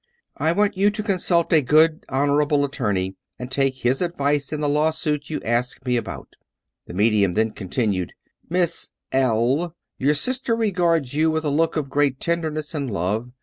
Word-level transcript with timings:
I 0.37 0.51
want 0.51 0.77
you 0.77 0.89
to 0.89 1.03
consult 1.03 1.53
a 1.53 1.61
good 1.61 2.07
honorable 2.09 2.65
attorney, 2.65 3.13
and 3.37 3.51
take 3.51 3.75
his 3.75 4.01
advice 4.01 4.51
in 4.51 4.59
the 4.59 4.67
lawsuit 4.67 5.29
you 5.29 5.39
ask 5.45 5.85
me 5.85 5.95
about/" 5.95 6.37
The 6.87 6.95
me 6.95 7.11
dium 7.11 7.35
then 7.35 7.51
continued," 7.51 8.13
Miss 8.49 8.89
L, 9.11 9.75
your 9.99 10.15
sister 10.15 10.55
regards 10.55 11.13
you 11.13 11.29
with 11.29 11.45
a 11.45 11.51
look 11.51 11.75
of 11.77 11.87
great 11.91 12.19
tenderness 12.19 12.73
and 12.73 12.89
love. 12.89 13.31